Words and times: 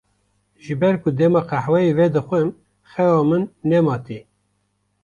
Ji 0.63 0.73
ber 0.81 0.95
ku 1.01 1.09
dema 1.17 1.41
qehweyê 1.49 1.91
vedixwim 1.97 2.49
xewa 2.91 3.21
min 3.29 3.43
nema 3.69 3.95
tê. 4.05 4.19